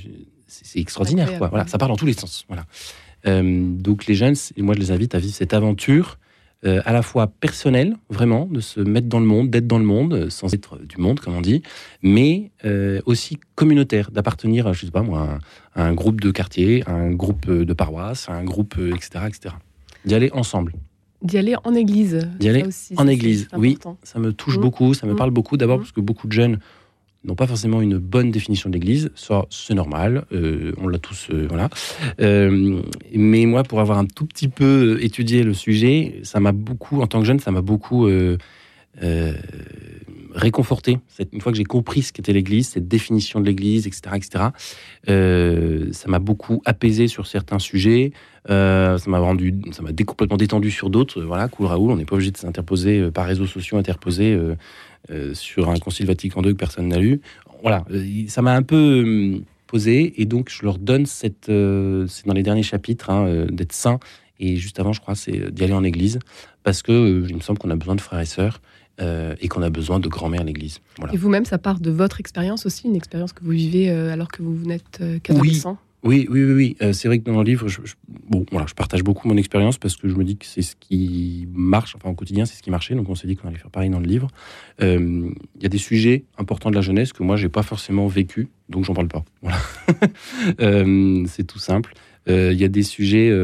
c'est 0.46 0.80
extraordinaire, 0.80 1.38
quoi. 1.38 1.48
Voilà, 1.48 1.66
ça 1.68 1.78
part 1.78 1.88
dans 1.88 1.96
tous 1.96 2.06
les 2.06 2.12
sens. 2.12 2.44
Voilà. 2.48 2.64
donc 3.44 4.06
les 4.06 4.14
jeunes, 4.14 4.34
moi 4.56 4.74
je 4.74 4.80
les 4.80 4.90
invite 4.90 5.14
à 5.14 5.20
vivre 5.20 5.34
cette 5.34 5.54
aventure 5.54 6.18
euh, 6.66 6.82
à 6.84 6.92
la 6.92 7.00
fois 7.00 7.26
personnel, 7.26 7.96
vraiment, 8.10 8.44
de 8.44 8.60
se 8.60 8.80
mettre 8.80 9.06
dans 9.08 9.20
le 9.20 9.24
monde, 9.24 9.48
d'être 9.48 9.66
dans 9.66 9.78
le 9.78 9.84
monde, 9.84 10.12
euh, 10.12 10.30
sans 10.30 10.52
être 10.52 10.78
du 10.78 10.98
monde, 10.98 11.18
comme 11.18 11.34
on 11.34 11.40
dit, 11.40 11.62
mais 12.02 12.50
euh, 12.66 13.00
aussi 13.06 13.38
communautaire, 13.54 14.10
d'appartenir, 14.10 14.72
je 14.74 14.84
sais 14.84 14.92
pas 14.92 15.00
moi, 15.00 15.38
à 15.74 15.84
un, 15.84 15.94
groupe 15.94 16.20
de 16.20 16.30
quartier, 16.30 16.82
à 16.86 16.92
un 16.92 17.12
groupe 17.12 17.50
de 17.50 17.72
paroisse, 17.72 18.28
à 18.28 18.34
un 18.34 18.44
groupe, 18.44 18.76
etc., 18.78 19.24
etc. 19.26 19.54
D'y 20.04 20.14
aller 20.14 20.30
ensemble. 20.32 20.74
D'y 21.22 21.38
aller 21.38 21.54
en 21.64 21.74
église. 21.74 22.28
D'y 22.38 22.50
aller 22.50 22.64
en 22.96 23.06
église, 23.06 23.48
oui. 23.56 23.78
Ça 24.02 24.18
me 24.18 24.32
touche 24.32 24.58
mmh. 24.58 24.60
beaucoup, 24.60 24.92
ça 24.92 25.06
me 25.06 25.14
mmh. 25.14 25.16
parle 25.16 25.30
beaucoup. 25.30 25.56
D'abord 25.56 25.78
mmh. 25.78 25.80
parce 25.80 25.92
que 25.92 26.00
beaucoup 26.00 26.26
de 26.26 26.32
jeunes 26.32 26.58
n'ont 27.24 27.34
pas 27.34 27.46
forcément 27.46 27.80
une 27.80 27.98
bonne 27.98 28.30
définition 28.30 28.70
de 28.70 28.74
l'Église. 28.74 29.10
Ça, 29.14 29.44
c'est 29.50 29.74
normal, 29.74 30.24
euh, 30.32 30.72
on 30.78 30.88
l'a 30.88 30.98
tous, 30.98 31.28
euh, 31.30 31.46
voilà. 31.48 31.68
Euh, 32.20 32.80
mais 33.14 33.46
moi, 33.46 33.62
pour 33.62 33.80
avoir 33.80 33.98
un 33.98 34.06
tout 34.06 34.26
petit 34.26 34.48
peu 34.48 34.98
étudié 35.02 35.42
le 35.42 35.54
sujet, 35.54 36.20
ça 36.22 36.40
m'a 36.40 36.52
beaucoup, 36.52 37.02
en 37.02 37.06
tant 37.06 37.20
que 37.20 37.26
jeune, 37.26 37.40
ça 37.40 37.50
m'a 37.50 37.62
beaucoup 37.62 38.08
réconforté. 40.34 40.98
Une 41.32 41.40
fois 41.40 41.52
que 41.52 41.58
j'ai 41.58 41.64
compris 41.64 42.02
ce 42.02 42.12
qu'était 42.12 42.32
l'Église, 42.32 42.68
cette 42.68 42.88
définition 42.88 43.40
de 43.40 43.46
l'Église, 43.46 43.86
etc., 43.86 44.16
etc., 44.16 45.90
ça 45.92 46.08
m'a 46.08 46.18
beaucoup 46.18 46.62
apaisé 46.64 47.08
sur 47.08 47.26
certains 47.26 47.58
sujets. 47.58 48.12
ça 48.46 48.98
m'a 49.06 49.18
rendu, 49.18 49.54
ça 49.72 49.82
m'a 49.82 49.90
complètement 49.92 50.36
détendu 50.36 50.70
sur 50.70 50.90
d'autres. 50.90 51.22
Voilà, 51.22 51.48
cool 51.48 51.66
Raoul, 51.66 51.90
on 51.90 51.96
n'est 51.96 52.04
pas 52.04 52.14
obligé 52.14 52.30
de 52.30 52.36
s'interposer 52.36 53.10
par 53.10 53.26
réseaux 53.26 53.46
sociaux 53.46 53.76
interposés 53.78 54.38
euh, 55.10 55.32
sur 55.32 55.70
un 55.70 55.78
concile 55.78 56.06
Vatican 56.06 56.42
II 56.42 56.52
que 56.52 56.58
personne 56.58 56.88
n'a 56.88 56.98
lu. 56.98 57.22
Voilà, 57.62 57.84
euh, 57.90 58.24
ça 58.28 58.42
m'a 58.42 58.52
un 58.52 58.62
peu 58.62 59.02
hum, 59.02 59.44
posé 59.66 60.20
et 60.20 60.26
donc 60.26 60.50
je 60.50 60.62
leur 60.62 60.78
donne 60.78 61.06
cette, 61.06 61.48
euh, 61.48 62.06
c'est 62.06 62.26
dans 62.26 62.34
les 62.34 62.42
derniers 62.42 62.62
chapitres, 62.62 63.08
hein, 63.08 63.46
d'être 63.50 63.72
saint. 63.72 63.98
Et 64.38 64.56
juste 64.56 64.78
avant, 64.78 64.92
je 64.92 65.00
crois, 65.00 65.14
c'est 65.14 65.52
d'y 65.52 65.64
aller 65.64 65.72
en 65.72 65.84
église 65.84 66.18
parce 66.62 66.82
que 66.82 67.26
il 67.28 67.34
me 67.34 67.40
semble 67.40 67.58
qu'on 67.58 67.70
a 67.70 67.76
besoin 67.76 67.94
de 67.94 68.00
frères 68.00 68.20
et 68.20 68.26
sœurs. 68.26 68.60
Et 69.00 69.48
qu'on 69.48 69.62
a 69.62 69.70
besoin 69.70 69.98
de 69.98 70.08
grand-mère 70.08 70.42
à 70.42 70.44
l'Église. 70.44 70.80
Et 71.12 71.16
vous-même, 71.16 71.44
ça 71.44 71.58
part 71.58 71.80
de 71.80 71.90
votre 71.90 72.20
expérience 72.20 72.66
aussi, 72.66 72.86
une 72.86 72.96
expérience 72.96 73.32
que 73.32 73.42
vous 73.42 73.52
vivez 73.52 73.88
alors 73.90 74.28
que 74.28 74.42
vous 74.42 74.66
n'êtes 74.66 75.02
qu'adolescent 75.22 75.78
oui, 76.02 76.26
oui, 76.30 76.44
oui, 76.44 76.52
oui. 76.52 76.76
Euh, 76.80 76.92
c'est 76.94 77.08
vrai 77.08 77.18
que 77.18 77.24
dans 77.24 77.36
le 77.36 77.44
livre, 77.44 77.68
je, 77.68 77.80
bon, 78.28 78.46
voilà, 78.50 78.66
je 78.66 78.74
partage 78.74 79.02
beaucoup 79.02 79.28
mon 79.28 79.36
expérience 79.36 79.76
parce 79.76 79.96
que 79.96 80.08
je 80.08 80.14
me 80.14 80.24
dis 80.24 80.36
que 80.36 80.46
c'est 80.46 80.62
ce 80.62 80.74
qui 80.74 81.46
marche, 81.52 81.94
enfin 81.94 82.08
au 82.08 82.14
quotidien, 82.14 82.46
c'est 82.46 82.56
ce 82.56 82.62
qui 82.62 82.70
marchait. 82.70 82.94
Donc 82.94 83.08
on 83.10 83.14
s'est 83.14 83.26
dit 83.26 83.36
qu'on 83.36 83.48
allait 83.48 83.58
faire 83.58 83.70
pareil 83.70 83.90
dans 83.90 84.00
le 84.00 84.06
livre. 84.06 84.28
Euh, 84.80 85.30
il 85.56 85.62
y 85.62 85.66
a 85.66 85.68
des 85.68 85.78
sujets 85.78 86.24
importants 86.38 86.70
de 86.70 86.74
la 86.74 86.80
jeunesse 86.80 87.12
que 87.12 87.22
moi 87.22 87.36
j'ai 87.36 87.50
pas 87.50 87.62
forcément 87.62 88.06
vécu, 88.06 88.48
donc 88.70 88.84
j'en 88.84 88.94
parle 88.94 89.08
pas. 89.08 89.24
Voilà, 89.42 89.58
euh, 90.60 91.24
c'est 91.26 91.46
tout 91.46 91.58
simple. 91.58 91.92
Il 92.26 92.52
y 92.52 92.64
a 92.64 92.68
des 92.68 92.84
sujets, 92.84 93.34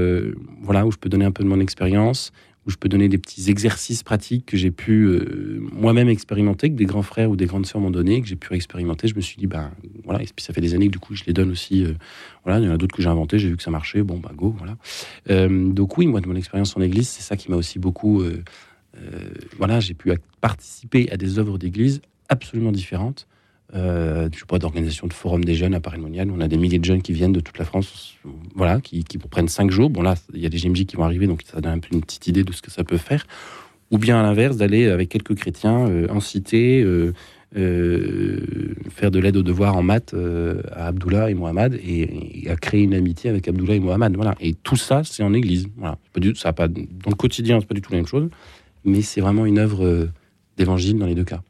voilà, 0.62 0.86
où 0.86 0.92
je 0.92 0.96
peux 0.96 1.08
donner 1.08 1.24
un 1.24 1.32
peu 1.32 1.42
de 1.42 1.48
mon 1.48 1.58
expérience 1.58 2.30
où 2.66 2.70
je 2.70 2.76
peux 2.76 2.88
donner 2.88 3.08
des 3.08 3.18
petits 3.18 3.48
exercices 3.50 4.02
pratiques 4.02 4.46
que 4.46 4.56
j'ai 4.56 4.70
pu 4.70 5.04
euh, 5.04 5.58
moi-même 5.72 6.08
expérimenter, 6.08 6.68
que 6.70 6.74
des 6.74 6.84
grands 6.84 7.02
frères 7.02 7.30
ou 7.30 7.36
des 7.36 7.46
grandes 7.46 7.66
sœurs 7.66 7.80
m'ont 7.80 7.90
donné, 7.90 8.20
que 8.20 8.26
j'ai 8.26 8.36
pu 8.36 8.54
expérimenter. 8.54 9.06
Je 9.06 9.14
me 9.14 9.20
suis 9.20 9.36
dit, 9.36 9.46
ben 9.46 9.70
voilà, 10.04 10.22
et 10.22 10.26
puis 10.26 10.44
ça 10.44 10.52
fait 10.52 10.60
des 10.60 10.74
années 10.74 10.88
que 10.88 10.92
du 10.92 10.98
coup 10.98 11.14
je 11.14 11.24
les 11.24 11.32
donne 11.32 11.50
aussi. 11.50 11.84
Euh, 11.84 11.92
voilà, 12.44 12.58
il 12.60 12.66
y 12.66 12.68
en 12.68 12.72
a 12.72 12.76
d'autres 12.76 12.96
que 12.96 13.02
j'ai 13.02 13.08
inventés, 13.08 13.38
j'ai 13.38 13.48
vu 13.48 13.56
que 13.56 13.62
ça 13.62 13.70
marchait, 13.70 14.02
bon, 14.02 14.18
bah 14.18 14.32
go, 14.34 14.54
voilà. 14.58 14.76
Euh, 15.30 15.70
donc 15.70 15.96
oui, 15.96 16.06
moi 16.06 16.20
de 16.20 16.28
mon 16.28 16.36
expérience 16.36 16.76
en 16.76 16.80
église, 16.80 17.08
c'est 17.08 17.22
ça 17.22 17.36
qui 17.36 17.50
m'a 17.50 17.56
aussi 17.56 17.78
beaucoup. 17.78 18.24
voilà, 19.58 19.78
j'ai 19.80 19.94
pu 19.94 20.10
participer 20.40 21.10
à 21.10 21.16
des 21.16 21.38
œuvres 21.38 21.58
d'église 21.58 22.00
absolument 22.28 22.72
différentes 22.72 23.28
euh, 23.74 24.28
je 24.32 24.38
sais 24.38 24.46
pas, 24.46 24.58
d'organisation 24.58 25.06
de 25.06 25.12
forum 25.12 25.44
des 25.44 25.54
jeunes 25.54 25.74
à 25.74 25.80
Paris-Monial. 25.80 26.30
On 26.30 26.40
a 26.40 26.48
des 26.48 26.56
milliers 26.56 26.78
de 26.78 26.84
jeunes 26.84 27.02
qui 27.02 27.12
viennent 27.12 27.32
de 27.32 27.40
toute 27.40 27.58
la 27.58 27.64
France, 27.64 28.14
voilà, 28.54 28.80
qui, 28.80 29.04
qui 29.04 29.18
prennent 29.18 29.48
cinq 29.48 29.70
jours. 29.70 29.90
Bon, 29.90 30.02
là, 30.02 30.14
il 30.34 30.40
y 30.40 30.46
a 30.46 30.48
des 30.48 30.58
GMJ 30.58 30.86
qui 30.86 30.96
vont 30.96 31.04
arriver, 31.04 31.26
donc 31.26 31.42
ça 31.44 31.60
donne 31.60 31.72
un 31.72 31.78
peu 31.78 31.88
une 31.92 32.00
petite 32.00 32.26
idée 32.26 32.44
de 32.44 32.52
ce 32.52 32.62
que 32.62 32.70
ça 32.70 32.84
peut 32.84 32.96
faire. 32.96 33.26
Ou 33.90 33.98
bien 33.98 34.18
à 34.18 34.22
l'inverse, 34.22 34.56
d'aller 34.56 34.86
avec 34.86 35.08
quelques 35.08 35.34
chrétiens 35.36 35.88
euh, 35.88 36.08
en 36.10 36.18
cité, 36.18 36.82
euh, 36.82 37.12
euh, 37.56 38.40
faire 38.90 39.12
de 39.12 39.20
l'aide 39.20 39.36
aux 39.36 39.44
devoirs 39.44 39.76
en 39.76 39.82
maths 39.82 40.14
à 40.72 40.88
Abdullah 40.88 41.30
et 41.30 41.34
Mohamed 41.34 41.74
et, 41.74 42.48
à 42.50 42.56
créer 42.56 42.82
une 42.82 42.94
amitié 42.94 43.30
avec 43.30 43.46
Abdullah 43.46 43.74
et 43.74 43.80
Mohamed. 43.80 44.16
Voilà. 44.16 44.34
Et 44.40 44.54
tout 44.54 44.76
ça, 44.76 45.02
c'est 45.04 45.22
en 45.22 45.32
église. 45.32 45.68
Voilà. 45.76 45.98
Pas 46.12 46.20
du, 46.20 46.34
ça 46.34 46.52
pas, 46.52 46.68
dans 46.68 47.10
le 47.10 47.14
quotidien, 47.14 47.60
c'est 47.60 47.66
pas 47.66 47.74
du 47.74 47.80
tout 47.80 47.92
la 47.92 47.98
même 47.98 48.06
chose, 48.06 48.28
mais 48.84 49.02
c'est 49.02 49.20
vraiment 49.20 49.46
une 49.46 49.58
œuvre 49.58 50.08
d'évangile 50.56 50.98
dans 50.98 51.06
les 51.06 51.14
deux 51.14 51.24
cas. 51.24 51.42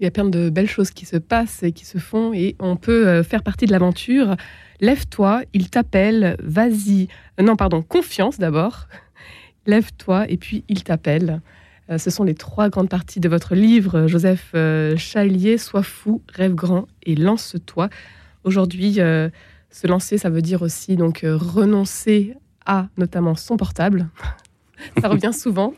Il 0.00 0.04
y 0.04 0.06
a 0.06 0.10
plein 0.10 0.24
de 0.24 0.50
belles 0.50 0.68
choses 0.68 0.90
qui 0.90 1.06
se 1.06 1.16
passent 1.16 1.62
et 1.62 1.72
qui 1.72 1.84
se 1.84 1.98
font 1.98 2.32
et 2.32 2.56
on 2.58 2.76
peut 2.76 3.06
euh, 3.06 3.22
faire 3.22 3.42
partie 3.42 3.66
de 3.66 3.70
l'aventure. 3.70 4.36
Lève-toi, 4.80 5.42
il 5.52 5.70
t'appelle, 5.70 6.36
vas-y. 6.42 7.08
Euh, 7.38 7.44
non, 7.44 7.54
pardon, 7.54 7.82
confiance 7.82 8.38
d'abord. 8.38 8.88
Lève-toi 9.66 10.28
et 10.28 10.36
puis 10.36 10.64
il 10.68 10.82
t'appelle. 10.82 11.40
Euh, 11.90 11.98
ce 11.98 12.10
sont 12.10 12.24
les 12.24 12.34
trois 12.34 12.70
grandes 12.70 12.88
parties 12.88 13.20
de 13.20 13.28
votre 13.28 13.54
livre, 13.54 14.08
Joseph 14.08 14.54
Chalier, 14.96 15.58
Sois 15.58 15.82
fou, 15.82 16.22
rêve 16.32 16.54
grand 16.54 16.86
et 17.04 17.14
lance-toi. 17.14 17.88
Aujourd'hui, 18.42 18.94
se 18.94 19.86
lancer, 19.86 20.18
ça 20.18 20.28
veut 20.28 20.42
dire 20.42 20.62
aussi 20.62 20.96
donc 20.96 21.24
renoncer 21.24 22.34
à 22.66 22.88
notamment 22.96 23.36
son 23.36 23.56
portable. 23.56 24.08
ça 25.00 25.08
revient 25.08 25.32
souvent 25.32 25.72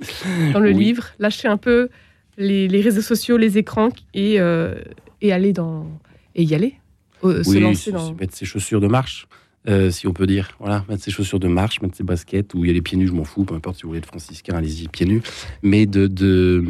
dans 0.52 0.60
le 0.60 0.70
livre. 0.70 1.08
Lâcher 1.18 1.48
un 1.48 1.56
peu 1.56 1.88
les, 2.36 2.80
réseaux 2.80 3.00
sociaux, 3.00 3.36
les 3.36 3.58
écrans 3.58 3.90
et, 4.14 4.40
euh, 4.40 4.74
et 5.20 5.32
aller 5.32 5.52
dans 5.52 5.86
et 6.34 6.42
y 6.42 6.54
aller, 6.54 6.74
se 7.22 7.58
lancer 7.58 7.92
dans 7.92 8.14
mettre 8.14 8.36
ses 8.36 8.44
chaussures 8.44 8.80
de 8.80 8.88
marche. 8.88 9.26
Euh, 9.68 9.90
si 9.90 10.06
on 10.06 10.12
peut 10.12 10.28
dire, 10.28 10.50
voilà, 10.60 10.84
mettre 10.88 11.02
ses 11.02 11.10
chaussures 11.10 11.40
de 11.40 11.48
marche, 11.48 11.80
mettre 11.80 11.96
ses 11.96 12.04
baskets, 12.04 12.54
ou 12.54 12.64
il 12.64 12.68
y 12.68 12.70
a 12.70 12.74
les 12.74 12.82
pieds 12.82 12.96
nus, 12.96 13.08
je 13.08 13.12
m'en 13.12 13.24
fous, 13.24 13.44
peu 13.44 13.54
importe 13.54 13.78
si 13.78 13.82
vous 13.82 13.88
voulez 13.88 13.98
être 13.98 14.06
franciscain, 14.06 14.54
allez-y, 14.54 14.86
pieds 14.86 15.06
nus, 15.06 15.22
mais 15.62 15.86
de, 15.86 16.06
de, 16.06 16.62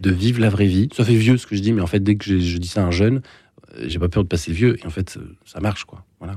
de, 0.00 0.10
vivre 0.10 0.40
la 0.40 0.50
vraie 0.50 0.66
vie. 0.66 0.88
Ça 0.92 1.04
fait 1.04 1.14
vieux 1.14 1.36
ce 1.36 1.46
que 1.46 1.54
je 1.54 1.60
dis, 1.60 1.72
mais 1.72 1.80
en 1.80 1.86
fait, 1.86 2.00
dès 2.00 2.16
que 2.16 2.24
je, 2.24 2.58
dis 2.58 2.66
ça 2.66 2.82
à 2.82 2.86
un 2.86 2.90
jeune, 2.90 3.22
euh, 3.76 3.84
j'ai 3.86 4.00
pas 4.00 4.08
peur 4.08 4.24
de 4.24 4.28
passer 4.28 4.50
vieux, 4.50 4.76
et 4.82 4.86
en 4.86 4.90
fait, 4.90 5.16
ça 5.44 5.60
marche, 5.60 5.84
quoi. 5.84 6.04
Voilà. 6.22 6.36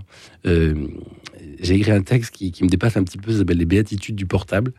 j'ai 1.61 1.75
écrit 1.75 1.91
un 1.91 2.01
texte 2.01 2.31
qui, 2.31 2.63
me 2.63 2.69
dépasse 2.69 2.97
un 2.97 3.03
petit 3.03 3.19
peu, 3.19 3.31
ça 3.31 3.39
s'appelle 3.39 3.57
Les 3.57 3.65
béatitudes 3.65 4.15
du 4.15 4.25
portable. 4.25 4.73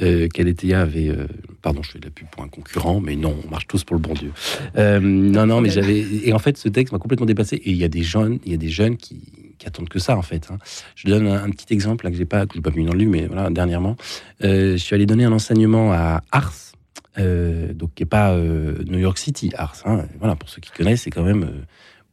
Euh, 0.00 0.28
Kaletea 0.28 0.80
avait. 0.80 1.08
Euh, 1.08 1.26
pardon, 1.62 1.82
je 1.82 1.92
fais 1.92 1.98
de 1.98 2.06
la 2.06 2.10
pub 2.10 2.26
pour 2.28 2.42
un 2.42 2.48
concurrent, 2.48 3.00
mais 3.00 3.16
non, 3.16 3.36
on 3.44 3.50
marche 3.50 3.66
tous 3.66 3.84
pour 3.84 3.96
le 3.96 4.02
bon 4.02 4.14
Dieu. 4.14 4.32
Euh, 4.76 5.00
non, 5.00 5.46
non, 5.46 5.60
mais 5.60 5.70
j'avais. 5.70 6.00
Et 6.24 6.32
en 6.32 6.38
fait, 6.38 6.56
ce 6.56 6.68
texte 6.68 6.92
m'a 6.92 6.98
complètement 6.98 7.26
dépassé. 7.26 7.56
Et 7.56 7.70
il 7.70 7.76
y 7.76 7.84
a 7.84 7.88
des 7.88 8.02
jeunes, 8.02 8.38
il 8.44 8.52
y 8.52 8.54
a 8.54 8.58
des 8.58 8.68
jeunes 8.68 8.96
qui, 8.96 9.20
qui 9.58 9.66
attendent 9.66 9.88
que 9.88 9.98
ça, 9.98 10.16
en 10.16 10.22
fait. 10.22 10.48
Hein. 10.50 10.58
Je 10.94 11.08
donne 11.08 11.26
un, 11.26 11.50
petit 11.50 11.72
exemple 11.72 12.08
que 12.08 12.16
j'ai 12.16 12.24
pas, 12.24 12.46
que 12.46 12.58
pas 12.60 12.70
mis 12.70 12.84
dans 12.84 12.92
le 12.92 12.98
livre, 12.98 13.10
mais 13.10 13.26
voilà, 13.26 13.50
dernièrement, 13.50 13.96
je 14.40 14.76
suis 14.76 14.94
allé 14.94 15.06
donner 15.06 15.24
un 15.24 15.32
enseignement 15.32 15.92
à 15.92 16.22
Ars. 16.32 16.72
donc 17.18 17.94
qui 17.94 18.04
est 18.04 18.06
pas 18.06 18.36
New 18.36 18.98
York 18.98 19.18
City, 19.18 19.50
Ars. 19.56 19.82
Hein. 19.84 20.06
Voilà, 20.18 20.36
pour 20.36 20.48
ceux 20.48 20.60
qui 20.60 20.70
connaissent, 20.70 21.02
c'est 21.02 21.10
quand 21.10 21.24
même 21.24 21.64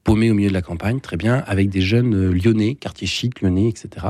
paumé 0.08 0.32
au 0.32 0.34
milieu 0.34 0.48
de 0.48 0.54
la 0.54 0.62
campagne, 0.62 1.02
très 1.02 1.18
bien, 1.18 1.44
avec 1.48 1.70
des 1.70 1.82
jeunes 1.82 2.32
lyonnais, 2.32 2.76
quartier 2.76 3.06
chic, 3.06 3.42
lyonnais, 3.42 3.68
etc. 3.68 4.08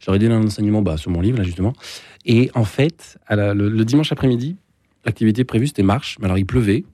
J'aurais 0.00 0.18
donné 0.18 0.32
un 0.32 0.42
enseignement 0.42 0.80
bah, 0.80 0.96
sur 0.96 1.10
mon 1.10 1.20
livre, 1.20 1.36
là, 1.36 1.44
justement. 1.44 1.74
Et 2.24 2.50
en 2.54 2.64
fait, 2.64 3.18
le, 3.28 3.82
dimanche 3.84 4.10
après-midi, 4.10 4.56
l'activité 5.04 5.44
prévue, 5.44 5.66
c'était 5.66 5.82
marche. 5.82 6.16
Mais 6.18 6.24
alors, 6.24 6.38
il 6.38 6.46
pleuvait. 6.46 6.86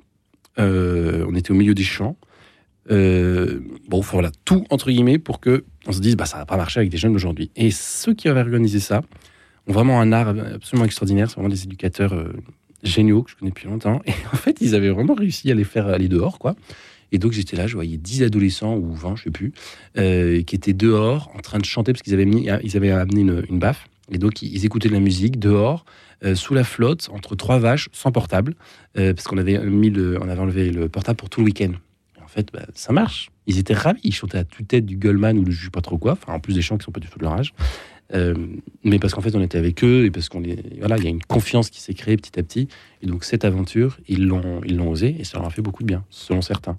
Euh, 0.59 1.25
on 1.28 1.37
était 1.37 1.52
au 1.52 1.54
milieu 1.54 1.75
des 1.75 1.85
champs. 1.85 2.16
Euh, 2.90 3.61
bon, 3.88 3.99
enfin, 3.99 4.14
voilà, 4.14 4.33
tout 4.45 4.64
entre 4.71 4.90
guillemets 4.90 5.19
pour 5.19 5.38
que 5.38 5.64
on 5.87 5.92
se 5.92 6.00
dise, 6.00 6.16
bah, 6.16 6.25
ça 6.26 6.38
va 6.38 6.45
pas 6.45 6.57
marcher 6.57 6.80
avec 6.80 6.90
des 6.90 6.99
jeunes 6.99 7.14
aujourd'hui. 7.14 7.52
Et 7.54 7.71
ceux 7.71 8.14
qui 8.14 8.26
avaient 8.28 8.40
organisé 8.40 8.80
ça 8.80 9.02
ont 9.69 9.73
vraiment 9.73 10.00
un 10.00 10.11
art 10.11 10.26
absolument 10.28 10.87
extraordinaire. 10.87 11.28
C'est 11.28 11.37
vraiment 11.37 11.50
des 11.50 11.62
éducateurs 11.62 12.14
euh, 12.14 12.33
géniaux 12.83 13.23
que 13.23 13.30
je 13.30 13.37
connais 13.37 13.52
depuis 13.52 13.69
longtemps. 13.69 14.02
Et 14.07 14.12
en 14.33 14.37
fait, 14.37 14.57
ils 14.61 14.75
avaient 14.75 14.90
vraiment 14.90 15.14
réussi 15.14 15.52
à 15.52 15.54
les 15.54 15.62
faire 15.62 15.87
aller 15.87 16.09
dehors, 16.09 16.40
quoi. 16.40 16.57
Et 17.12 17.19
donc 17.19 17.33
j'étais 17.33 17.57
là, 17.57 17.67
je 17.67 17.75
voyais 17.75 17.97
10 17.97 18.23
adolescents 18.25 18.76
ou 18.76 18.93
20, 18.93 19.17
je 19.17 19.25
sais 19.25 19.31
plus, 19.31 19.52
euh, 19.99 20.43
qui 20.43 20.55
étaient 20.55 20.73
dehors 20.73 21.31
en 21.35 21.40
train 21.40 21.59
de 21.59 21.64
chanter 21.64 21.93
parce 21.93 22.02
qu'ils 22.02 22.14
avaient, 22.14 22.49
avaient 22.49 22.90
amené 22.90 23.21
une, 23.21 23.59
baffe. 23.59 23.87
Et 24.11 24.19
donc 24.19 24.43
ils 24.43 24.64
écoutaient 24.64 24.88
de 24.88 24.95
la 24.95 25.00
musique 25.00 25.38
dehors, 25.38 25.85
euh, 26.25 26.35
sous 26.35 26.55
la 26.55 26.64
flotte, 26.64 27.09
entre 27.12 27.37
trois 27.37 27.59
vaches, 27.59 27.88
sans 27.93 28.12
portable, 28.12 28.55
euh, 28.99 29.14
parce 29.14 29.26
qu'on 29.26 29.38
avait 29.38 29.57
avait 29.57 30.40
enlevé 30.40 30.71
le 30.71 30.88
portable 30.88 31.17
pour 31.17 31.31
tout 31.31 31.40
le 31.40 31.47
week-end. 31.47 31.73
En 32.23 32.29
fait, 32.29 32.49
bah, 32.52 32.67
ça 32.75 32.93
marche. 32.93 33.31
Ils 33.47 33.59
étaient 33.59 33.75
ravis. 33.75 34.00
Ils 34.05 34.14
chantaient 34.14 34.38
à 34.38 34.45
tue-tête 34.45 34.87
du 34.87 34.97
Goldman 34.97 35.38
ou 35.38 35.50
je 35.50 35.64
sais 35.64 35.71
pas 35.71 35.81
trop 35.81 35.99
quoi. 35.99 36.12
Enfin, 36.12 36.35
en 36.35 36.40
plus 36.40 36.55
des 36.55 36.62
chants 36.62 36.79
qui 36.79 36.85
sont 36.85 36.93
pas 36.93 37.00
du 37.00 37.09
tout 37.09 37.19
de 37.19 37.25
leur 37.25 37.33
âge. 37.33 37.52
Mais 38.85 38.99
parce 38.99 39.14
qu'en 39.14 39.21
fait, 39.21 39.35
on 39.35 39.43
était 39.43 39.59
avec 39.59 39.83
eux 39.85 40.05
et 40.05 40.11
parce 40.11 40.29
qu'on 40.29 40.43
voilà, 40.79 40.97
il 40.97 41.05
y 41.05 41.07
a 41.07 41.11
une 41.11 41.23
confiance 41.23 41.71
qui 41.71 41.81
s'est 41.81 41.95
créée 41.95 42.17
petit 42.17 42.38
à 42.38 42.43
petit. 42.43 42.69
Et 43.02 43.07
donc 43.07 43.25
cette 43.25 43.45
aventure, 43.45 43.99
ils 44.07 44.26
l'ont, 44.26 44.61
ils 44.64 44.76
l'ont 44.76 44.90
osé 44.90 45.17
et 45.19 45.25
ça 45.25 45.38
leur 45.38 45.47
a 45.47 45.50
fait 45.50 45.62
beaucoup 45.62 45.83
de 45.83 45.88
bien, 45.88 46.05
selon 46.11 46.40
certains. 46.40 46.76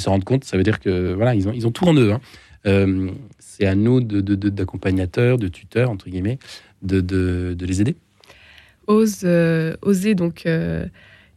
Se 0.00 0.08
rendent 0.08 0.24
compte, 0.24 0.44
ça 0.44 0.56
veut 0.56 0.62
dire 0.62 0.78
que 0.80 1.12
voilà, 1.14 1.34
ils 1.34 1.48
ont, 1.48 1.52
ils 1.52 1.66
ont 1.66 1.70
tout 1.72 1.86
en 1.86 1.94
eux. 1.94 2.12
hein. 2.12 2.20
Euh, 2.66 3.10
c'est 3.38 3.66
à 3.66 3.74
nous 3.74 4.00
de, 4.00 4.20
de- 4.20 4.34
de- 4.34 4.48
d'accompagnateurs, 4.48 5.38
de 5.38 5.48
tuteurs 5.48 5.88
entre 5.90 6.08
guillemets, 6.10 6.38
de 6.82 7.56
les 7.60 7.80
aider. 7.80 7.96
Ose, 8.86 9.20
euh, 9.24 9.74
oser 9.82 10.14
donc 10.14 10.46
euh, 10.46 10.86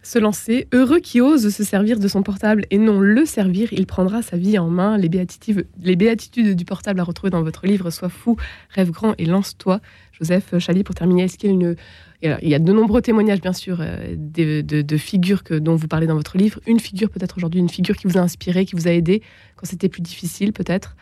se 0.02 0.20
lancer. 0.20 0.68
Heureux 0.74 1.00
qui 1.00 1.22
ose 1.22 1.54
se 1.54 1.64
servir 1.64 2.00
de 2.00 2.08
son 2.08 2.24
portable 2.24 2.66
et 2.72 2.78
non 2.78 3.00
le 3.00 3.26
servir, 3.26 3.72
il 3.74 3.86
prendra 3.86 4.22
sa 4.22 4.38
vie 4.38 4.58
en 4.58 4.70
main. 4.70 4.98
Les 4.98 5.10
béatitudes, 5.10 6.56
du 6.56 6.66
portable 6.66 7.00
à 7.00 7.04
retrouver 7.04 7.30
dans 7.30 7.44
votre 7.44 7.66
livre 7.68 7.90
Sois 7.90 8.10
fou, 8.10 8.38
rêve 8.70 8.92
grand 8.92 9.14
et 9.18 9.26
lance-toi. 9.26 9.82
Joseph 10.12 10.58
Chali, 10.60 10.84
pour 10.84 10.96
terminer, 10.96 11.24
est-ce 11.24 11.38
qu'il 11.38 11.52
y 12.22 12.28
a 12.28 12.40
Il 12.42 12.50
y 12.50 12.56
a 12.56 12.60
de 12.60 12.74
nombreux 12.74 13.02
témoignages, 13.02 13.42
bien 13.42 13.54
sûr, 13.54 13.80
euh, 13.82 14.16
de 14.16 14.98
figures 14.98 15.44
que, 15.44 15.54
dont 15.54 15.76
vous 15.76 15.88
parlez 15.88 16.08
dans 16.08 16.16
votre 16.16 16.38
livre. 16.38 16.60
Une 16.68 16.80
figure, 16.80 17.10
peut-être 17.10 17.38
aujourd'hui, 17.38 17.60
une 17.60 17.70
figure 17.70 17.96
qui 17.96 18.08
vous 18.08 18.18
a 18.18 18.22
inspiré, 18.22 18.66
qui 18.66 18.76
vous 18.76 18.88
a 18.88 18.92
aidé 18.92 19.22
quand 19.56 19.66
c'était 19.66 19.90
plus 19.90 20.02
difficile, 20.02 20.54
peut-être, 20.54 20.96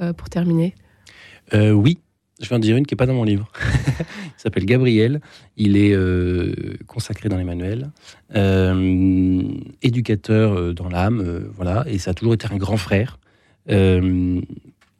euh, 0.00 0.12
pour 0.12 0.28
terminer? 0.28 0.74
Euh, 1.52 1.72
oui, 1.72 1.98
je 2.40 2.48
vais 2.48 2.54
en 2.56 2.58
dire 2.58 2.76
une 2.76 2.86
qui 2.86 2.94
n'est 2.94 2.96
pas 2.96 3.06
dans 3.06 3.14
mon 3.14 3.24
livre. 3.24 3.50
Il 4.00 4.38
s'appelle 4.38 4.64
Gabriel. 4.64 5.20
Il 5.56 5.76
est 5.76 5.92
euh, 5.92 6.54
consacré 6.86 7.28
dans 7.28 7.36
les 7.36 7.44
manuels, 7.44 7.90
euh, 8.34 9.42
éducateur 9.82 10.52
euh, 10.52 10.72
dans 10.72 10.88
l'âme, 10.88 11.20
euh, 11.20 11.48
voilà, 11.54 11.84
et 11.86 11.98
ça 11.98 12.10
a 12.10 12.14
toujours 12.14 12.34
été 12.34 12.46
un 12.50 12.56
grand 12.56 12.76
frère. 12.76 13.18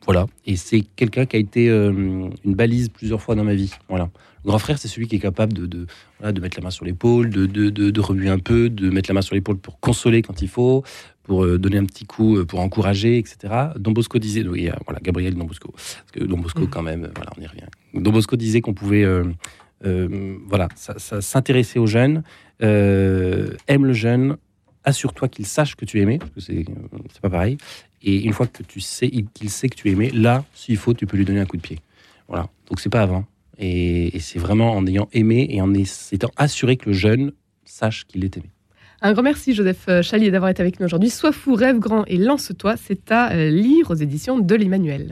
Voilà, 0.06 0.26
et 0.44 0.56
c'est 0.56 0.82
quelqu'un 0.96 1.25
qui 1.26 1.37
a 1.37 1.38
été 1.38 1.68
euh, 1.70 1.90
une 2.44 2.54
balise 2.54 2.88
plusieurs 2.90 3.23
fois 3.23 3.34
dans 3.34 3.44
ma 3.44 3.54
vie. 3.54 3.73
Voilà. 3.88 4.11
Le 4.44 4.49
grand 4.50 4.58
frère, 4.58 4.76
c'est 4.78 4.88
celui 4.88 5.08
qui 5.08 5.16
est 5.16 5.20
capable 5.20 5.54
de, 5.54 5.64
de, 5.64 5.87
voilà, 6.18 6.32
de 6.32 6.40
mettre 6.42 6.58
la 6.58 6.64
main 6.64 6.70
sur 6.70 6.84
l'épaule, 6.84 7.30
de, 7.30 7.46
de, 7.46 7.70
de, 7.70 8.00
remuer 8.00 8.28
un 8.28 8.38
peu, 8.38 8.68
de 8.68 8.90
mettre 8.90 9.08
la 9.08 9.14
main 9.14 9.23
sur 9.23 9.34
l'épaule 9.34 9.56
pour 9.56 9.80
consoler 9.80 10.20
quand 10.20 10.42
il 10.42 10.49
faut, 10.49 10.84
pour 11.23 11.44
euh, 11.46 11.58
donner 11.58 11.78
un 11.78 11.87
petit 11.87 12.04
coup, 12.04 12.37
euh, 12.37 12.44
pour 12.44 12.61
encourager, 12.61 13.16
etc. 13.16 13.54
Don 13.78 13.92
Bosco 13.92 14.18
disait, 14.18 14.46
oui, 14.46 14.68
voilà, 14.84 15.00
Gabriel 15.02 15.34
Don 15.34 15.44
Bosco, 15.44 15.70
parce 15.73 16.11
que 16.12 16.23
Don 16.23 16.37
Bosco, 16.37 16.61
Mhm. 16.61 16.68
quand 16.68 16.82
même, 16.82 17.11
voilà, 17.16 17.30
on 17.38 17.40
y 17.40 17.46
revient. 17.46 17.62
Don 17.94 18.12
Bosco 18.12 18.37
disait 18.37 18.61
qu'on 18.61 18.75
pouvait, 18.75 19.06
voilà, 19.82 20.68
ça- 20.76 20.99
ça- 20.99 21.23
s'intéresser 21.23 21.78
aux 21.78 21.87
jeunes, 21.87 22.23
aime 22.61 23.87
le 23.87 23.92
jeune, 23.94 24.37
assure-toi 24.84 25.28
qu'il 25.28 25.46
sache 25.46 25.76
que 25.76 25.87
tu 25.87 25.99
es 25.99 26.02
aimé, 26.02 26.18
parce 26.18 26.30
que 26.32 26.40
c'est 26.40 26.66
c'est 27.12 27.20
pas 27.23 27.30
pareil. 27.30 27.56
Et 28.04 28.23
une 28.25 28.32
fois 28.32 28.46
que 28.46 28.62
tu 28.62 28.80
sais, 28.80 29.08
il- 29.12 29.26
qu'il 29.34 29.50
sait 29.50 29.68
que 29.68 29.76
tu 29.76 29.88
es 29.88 29.92
aimé, 29.92 30.11
là, 30.12 30.44
s'il 30.54 30.76
faut, 30.76 30.94
tu 30.94 31.06
peux 31.06 31.16
lui 31.16 31.25
donner 31.25 31.40
un 31.40 31.46
coup 31.46 31.56
de 31.56 31.62
pied. 31.62 31.78
Voilà. 32.28 32.49
Donc 32.68 32.80
c'est 32.80 32.90
pas 32.90 33.02
avant. 33.02 33.25
Et, 33.58 34.14
et 34.16 34.20
c'est 34.20 34.38
vraiment 34.38 34.73
en 34.76 34.87
ayant 34.87 35.08
aimé 35.12 35.46
et 35.50 35.61
en 35.61 35.73
étant 35.75 36.30
assuré 36.37 36.76
que 36.76 36.87
le 36.90 36.92
jeune 36.94 37.32
sache 37.64 38.04
qu'il 38.06 38.25
est 38.25 38.37
aimé. 38.37 38.46
Un 39.00 39.12
grand 39.12 39.23
merci, 39.23 39.54
Joseph 39.54 39.87
Chalier, 40.02 40.30
d'avoir 40.30 40.50
été 40.50 40.62
avec 40.62 40.80
nous 40.80 40.87
aujourd'hui. 40.87 41.11
Sois 41.11 41.32
fou, 41.32 41.54
rêve 41.54 41.78
grand 41.78 42.04
et 42.06 42.16
lance-toi. 42.16 42.76
C'est 42.76 43.11
à 43.12 43.32
euh, 43.32 43.50
lire 43.50 43.90
aux 43.90 43.94
éditions 43.94 44.38
de 44.38 44.54
l'Emmanuel. 44.54 45.02